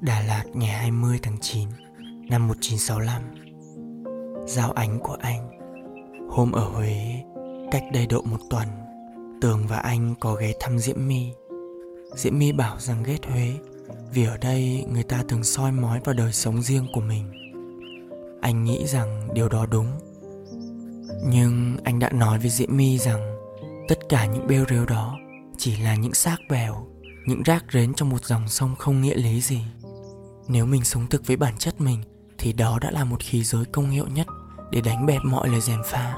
[0.00, 1.68] Đà Lạt ngày 20 tháng 9
[2.30, 3.22] năm 1965
[4.46, 5.50] Giao ánh của anh.
[6.30, 7.24] Hôm ở Huế,
[7.70, 8.68] Cách đây độ một tuần,
[9.40, 11.32] Tường và anh có ghé thăm Diễm My.
[12.16, 13.52] Diễm My bảo rằng ghét Huế,
[14.12, 17.32] Vì ở đây người ta thường soi mói vào đời sống riêng của mình.
[18.40, 19.86] Anh nghĩ rằng điều đó đúng.
[21.28, 23.36] Nhưng anh đã nói với Diễm My rằng
[23.88, 25.18] Tất cả những bêu rêu đó
[25.56, 26.86] Chỉ là những xác bèo,
[27.26, 29.60] Những rác rến trong một dòng sông không nghĩa lý gì
[30.48, 32.02] nếu mình sống thực với bản chất mình,
[32.38, 34.26] thì đó đã là một khí giới công hiệu nhất
[34.70, 36.16] để đánh bẹp mọi lời gièm pha.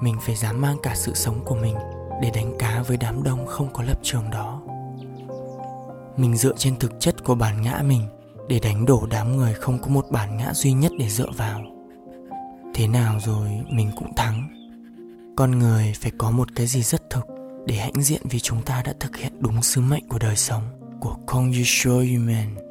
[0.00, 1.74] Mình phải dám mang cả sự sống của mình
[2.22, 4.62] để đánh cá với đám đông không có lập trường đó.
[6.16, 8.02] Mình dựa trên thực chất của bản ngã mình
[8.48, 11.62] để đánh đổ đám người không có một bản ngã duy nhất để dựa vào.
[12.74, 14.48] Thế nào rồi, mình cũng thắng.
[15.36, 17.26] Con người phải có một cái gì rất thực
[17.66, 20.62] để hãnh diện vì chúng ta đã thực hiện đúng sứ mệnh của đời sống
[21.00, 21.52] của Kong
[21.84, 22.63] Human.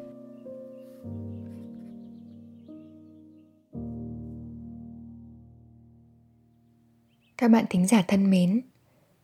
[7.38, 8.60] Các bạn thính giả thân mến,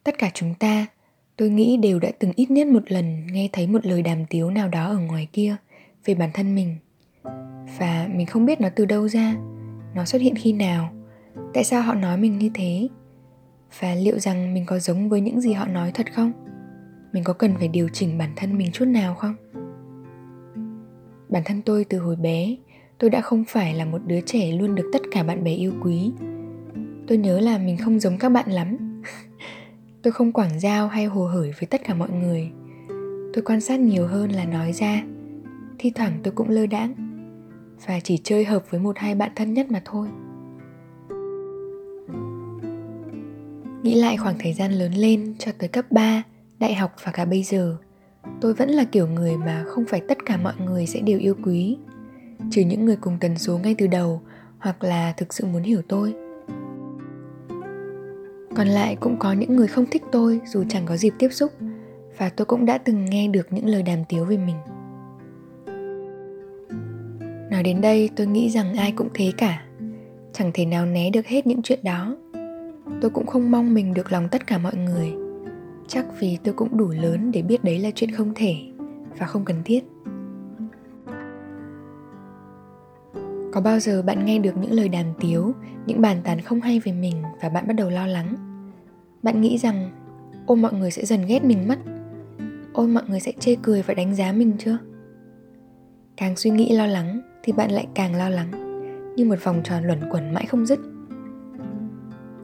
[0.04, 0.86] tất cả chúng ta,
[1.36, 4.50] tôi nghĩ đều đã từng ít nhất một lần nghe thấy một lời đàm tiếu
[4.50, 5.56] nào đó ở ngoài kia
[6.04, 6.76] về bản thân mình.
[7.78, 9.36] Và mình không biết nó từ đâu ra,
[9.94, 10.92] nó xuất hiện khi nào,
[11.54, 12.88] tại sao họ nói mình như thế,
[13.80, 16.32] và liệu rằng mình có giống với những gì họ nói thật không?
[17.12, 19.34] Mình có cần phải điều chỉnh bản thân mình chút nào không?
[21.28, 22.56] Bản thân tôi từ hồi bé,
[22.98, 25.72] tôi đã không phải là một đứa trẻ luôn được tất cả bạn bè yêu
[25.82, 26.12] quý
[27.10, 28.76] tôi nhớ là mình không giống các bạn lắm.
[30.02, 32.50] Tôi không quảng giao hay hồ hởi với tất cả mọi người.
[33.34, 35.02] Tôi quan sát nhiều hơn là nói ra.
[35.78, 36.94] Thi thoảng tôi cũng lơ đãng.
[37.86, 40.08] Và chỉ chơi hợp với một hai bạn thân nhất mà thôi.
[43.82, 46.22] Nghĩ lại khoảng thời gian lớn lên cho tới cấp 3,
[46.58, 47.76] đại học và cả bây giờ
[48.40, 51.34] tôi vẫn là kiểu người mà không phải tất cả mọi người sẽ đều yêu
[51.44, 51.78] quý.
[52.50, 54.20] Trừ những người cùng tần số ngay từ đầu
[54.58, 56.14] hoặc là thực sự muốn hiểu tôi
[58.60, 61.52] còn lại cũng có những người không thích tôi, dù chẳng có dịp tiếp xúc.
[62.18, 64.56] Và tôi cũng đã từng nghe được những lời đàm tiếu về mình.
[67.50, 69.62] Nói đến đây, tôi nghĩ rằng ai cũng thế cả.
[70.32, 72.16] Chẳng thể nào né được hết những chuyện đó.
[73.00, 75.12] Tôi cũng không mong mình được lòng tất cả mọi người.
[75.88, 78.56] Chắc vì tôi cũng đủ lớn để biết đấy là chuyện không thể
[79.18, 79.84] và không cần thiết.
[83.52, 85.52] Có bao giờ bạn nghe được những lời đàm tiếu,
[85.86, 88.49] những bàn tán không hay về mình và bạn bắt đầu lo lắng?
[89.22, 89.90] Bạn nghĩ rằng,
[90.46, 91.78] ôi, mọi người sẽ dần ghét mình mất.
[92.72, 94.78] Ôi, mọi người sẽ chê cười và đánh giá mình chưa?
[96.16, 98.50] Càng suy nghĩ lo lắng thì bạn lại càng lo lắng,
[99.16, 100.78] như một vòng tròn luẩn quẩn mãi không dứt.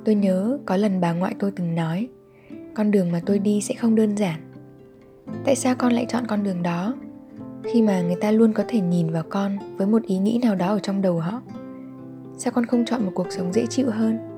[0.04, 2.08] Tôi nhớ có lần bà ngoại tôi từng nói,
[2.74, 4.40] con đường mà tôi đi sẽ không đơn giản.
[5.44, 6.94] Tại sao con lại chọn con đường đó,
[7.64, 10.54] khi mà người ta luôn có thể nhìn vào con với một ý nghĩ nào
[10.54, 11.42] đó ở trong đầu họ?
[12.38, 14.35] Sao con không chọn một cuộc sống dễ chịu hơn?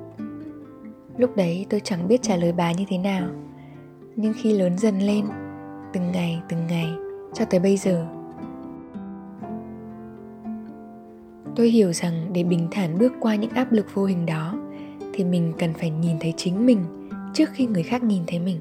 [1.18, 3.28] Lúc đấy tôi chẳng biết trả lời bà như thế nào.
[4.16, 5.24] Nhưng khi lớn dần lên,
[5.92, 6.88] từng ngày từng ngày,
[7.34, 8.06] cho tới bây giờ,
[11.56, 14.54] tôi hiểu rằng để bình thản bước qua những áp lực vô hình đó,
[15.12, 18.56] thì mình cần phải nhìn thấy chính mình trước khi người khác nhìn thấy mình.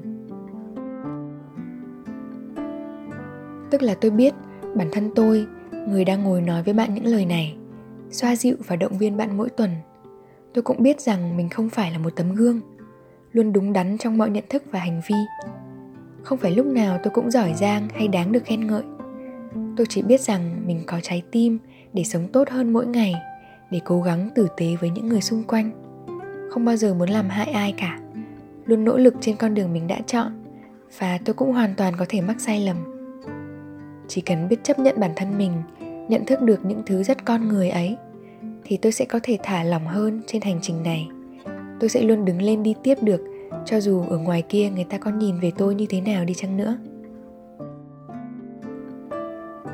[3.70, 4.34] Tức là tôi biết
[4.76, 5.46] bản thân tôi,
[5.88, 7.56] người đang ngồi nói với bạn những lời này,
[8.10, 9.70] xoa dịu và động viên bạn mỗi tuần
[10.54, 12.60] tôi cũng biết rằng mình không phải là một tấm gương,
[13.32, 15.16] luôn đúng đắn trong mọi nhận thức và hành vi.
[16.22, 18.82] Không phải lúc nào tôi cũng giỏi giang hay đáng được khen ngợi.
[19.76, 21.58] Tôi chỉ biết rằng mình có trái tim
[21.92, 23.14] để sống tốt hơn mỗi ngày,
[23.70, 25.70] để cố gắng tử tế với những người xung quanh.
[26.50, 27.98] Không bao giờ muốn làm hại ai cả.
[28.64, 30.44] Luôn nỗ lực trên con đường mình đã chọn,
[30.98, 32.76] và tôi cũng hoàn toàn có thể mắc sai lầm.
[34.08, 35.52] Chỉ cần biết chấp nhận bản thân mình,
[36.08, 37.96] nhận thức được những thứ rất con người ấy
[38.68, 41.08] thì tôi sẽ có thể thả lỏng hơn trên hành trình này.
[41.80, 43.20] Tôi sẽ luôn đứng lên đi tiếp được,
[43.66, 46.34] cho dù ở ngoài kia người ta có nhìn về tôi như thế nào đi
[46.34, 46.78] chăng nữa.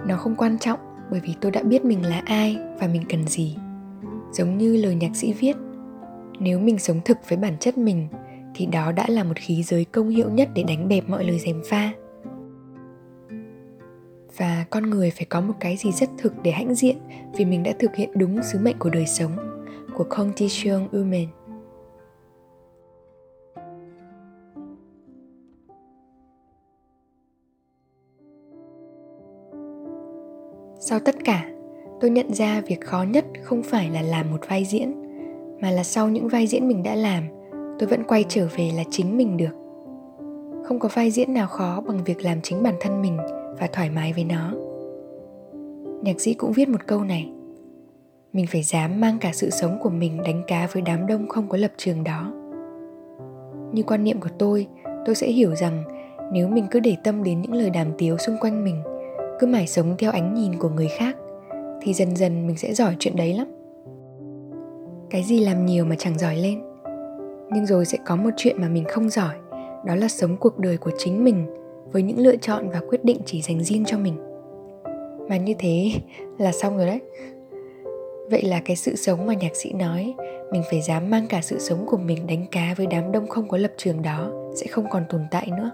[0.07, 0.79] Nó không quan trọng,
[1.11, 3.57] bởi vì tôi đã biết mình là ai và mình cần gì.
[4.33, 5.57] Giống như lời nhạc sĩ viết,
[6.41, 8.09] nếu mình sống thực với bản chất mình,
[8.55, 11.39] thì đó đã là một khí giới công hiệu nhất để đánh bẹp mọi lời
[11.39, 11.91] dèm pha
[14.37, 16.97] và con người phải có một cái gì rất thực để hãnh diện
[17.37, 19.31] vì mình đã thực hiện đúng sứ mệnh của đời sống
[19.95, 21.29] của Conti Seung Umen.
[30.81, 31.51] Sau tất cả,
[32.01, 34.95] tôi nhận ra việc khó nhất không phải là làm một vai diễn,
[35.63, 37.25] mà là sau những vai diễn mình đã làm,
[37.79, 39.55] tôi vẫn quay trở về là chính mình được.
[40.65, 43.19] Không có vai diễn nào khó bằng việc làm chính bản thân mình
[43.59, 44.53] và thoải mái với nó.
[46.03, 47.31] Nhạc sĩ cũng viết một câu này.
[48.33, 51.49] Mình phải dám mang cả sự sống của mình đánh cá với đám đông không
[51.49, 52.33] có lập trường đó.
[53.73, 54.67] Như quan niệm của tôi,
[55.05, 55.85] tôi sẽ hiểu rằng
[56.33, 58.83] nếu mình cứ để tâm đến những lời đàm tiếu xung quanh mình
[59.39, 61.17] cứ mãi sống theo ánh nhìn của người khác
[61.83, 63.47] thì dần dần mình sẽ giỏi chuyện đấy lắm
[65.11, 66.63] cái gì làm nhiều mà chẳng giỏi lên
[67.51, 69.35] nhưng rồi sẽ có một chuyện mà mình không giỏi
[69.85, 71.47] đó là sống cuộc đời của chính mình
[71.95, 74.17] với những lựa chọn và quyết định chỉ dành riêng cho mình.
[75.29, 75.91] Mà như thế
[76.39, 77.01] là xong rồi đấy.
[78.31, 80.15] Vậy là cái sự sống mà nhạc sĩ nói,
[80.53, 83.49] mình phải dám mang cả sự sống của mình đánh cá với đám đông không
[83.49, 85.71] có lập trường đó sẽ không còn tồn tại nữa.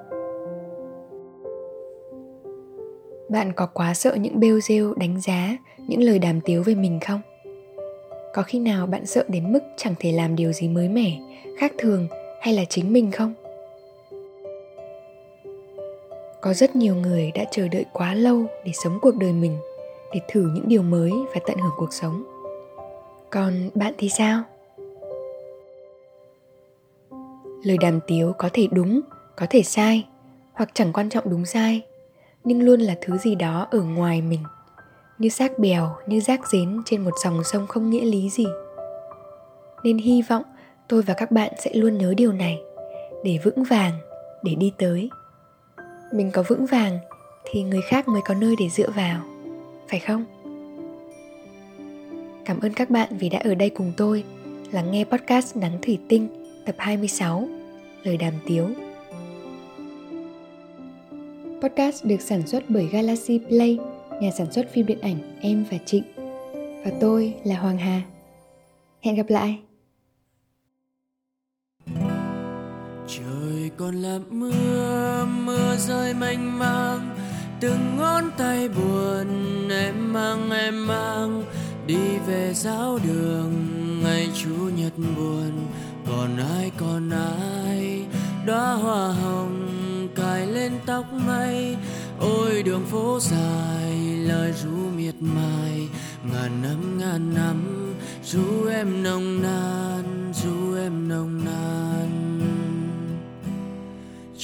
[3.28, 5.56] Bạn có quá sợ những bêu rêu, đánh giá,
[5.88, 7.20] những lời đàm tiếu về mình không?
[8.34, 11.19] Có khi nào bạn sợ đến mức chẳng thể làm điều gì mới mẻ,
[11.58, 12.08] khác thường
[12.40, 13.34] hay là chính mình không?
[16.40, 19.58] Có rất nhiều người đã chờ đợi quá lâu để sống cuộc đời mình,
[20.14, 22.25] để thử những điều mới và tận hưởng cuộc sống.
[23.31, 24.42] Còn bạn thì sao?
[27.62, 29.00] Lời đàm tiếu có thể đúng,
[29.37, 30.06] có thể sai,
[30.52, 31.82] hoặc chẳng quan trọng đúng sai,
[32.44, 34.44] nhưng luôn là thứ gì đó ở ngoài mình,
[35.19, 38.46] như xác bèo, như rác rến trên một dòng sông không nghĩa lý gì.
[39.82, 40.43] Nên hy vọng
[40.88, 42.60] tôi và các bạn sẽ luôn nhớ điều này,
[43.25, 43.93] để vững vàng,
[44.43, 45.10] để đi tới
[46.12, 46.98] mình có vững vàng
[47.44, 49.20] thì người khác mới có nơi để dựa vào
[49.88, 50.24] phải không
[52.44, 54.24] cảm ơn các bạn vì đã ở đây cùng tôi
[54.72, 56.28] lắng nghe podcast Nắng Thủy Tinh
[56.66, 57.48] tập 26
[58.02, 58.68] Lời đàm tiếu
[61.62, 63.78] Podcast được sản xuất bởi Galaxy Play,
[64.20, 66.02] nhà sản xuất phim điện ảnh Em và Trịnh.
[66.84, 68.02] Và tôi là Hoàng Hà.
[69.00, 69.58] Hẹn gặp lại.
[73.18, 77.16] Trời còn là mưa, mưa rơi mênh mang.
[77.60, 79.28] Từng ngón tay buồn
[79.68, 81.44] em mang em mang.
[81.86, 83.52] Đi về giáo đường
[84.02, 85.50] ngày Chủ nhật buồn.
[86.08, 88.06] Còn ai còn ai?
[88.46, 91.76] Đóa hoa hồng cài lên tóc mây.
[92.20, 93.92] Ôi đường phố dài
[94.24, 95.88] lời ru miệt mài.
[96.32, 102.19] Ngàn năm ngàn năm ru em nồng nàn ru em nồng nàn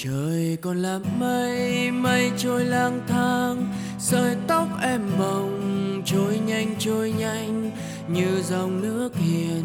[0.02, 3.74] trời còn là mây mây trôi lang thang.
[3.98, 7.70] Sợi tóc em bồng, trôi nhanh trôi nhanh.
[8.08, 9.64] Như dòng nước hiền,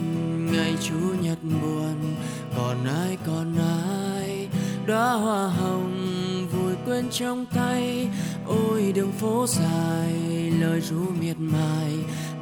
[0.51, 2.15] ngày chủ nhật buồn.
[2.57, 4.47] Còn ai còn ai?
[4.85, 8.09] Đóa hoa hồng vùi quên trong tay.
[8.47, 10.13] Ôi, đường phố dài,
[10.59, 11.93] lời ru miệt mài.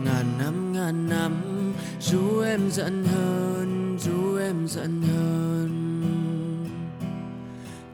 [0.03, 1.33] Ngàn năm ngàn năm,
[2.01, 5.88] ru em giận hơn, ru em giận hơn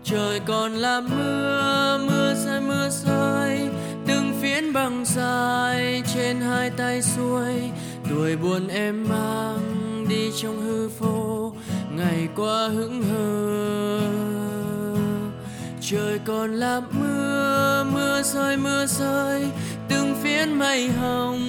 [0.06, 3.70] trời còn là mưa mưa rơi mưa rơi
[4.08, 7.54] từng phiến băng dài trên hai tay xuôi.
[8.10, 11.54] Tuổi buồn em mang đi trong hư vô.
[11.98, 14.00] Ngày qua hững hờ.
[15.82, 19.48] Trời còn là mưa mưa rơi mưa rơi
[19.90, 21.40] từng phiến mây hồng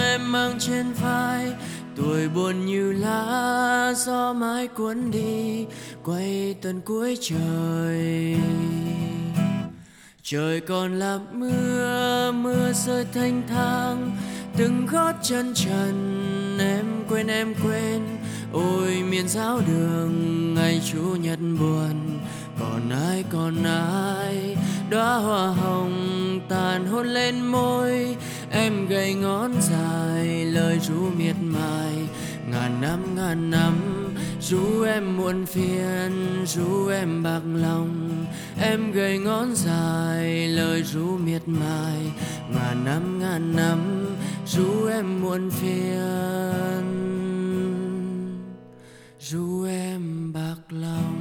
[0.00, 1.52] em mang trên vai
[1.96, 5.66] tuổi buồn như lá gió mãi cuốn đi,
[6.04, 8.36] quay tận cuối trời.
[10.22, 14.16] Trời còn là mưa mưa rơi thanh thang,
[14.56, 18.02] từng gót chân trần, em quên em quên.
[18.52, 22.20] Ôi, miền giáo đường, ngày chủ nhật buồn,
[22.60, 24.56] còn ai còn ai?
[24.90, 28.16] Đóa hoa hồng tàn hôn lên môi
[28.54, 31.92] em gầy ngón dài, lời ru miệt mài.
[32.50, 33.74] Ngàn năm ngàn năm
[34.40, 38.26] ru em muộn phiền ru em bạc lòng.
[38.62, 42.12] Em gầy ngón dài, lời ru miệt mài.
[42.50, 44.06] Ngàn năm ngàn năm
[44.46, 46.84] ru em muộn phiền
[49.20, 51.13] ru em bạc lòng.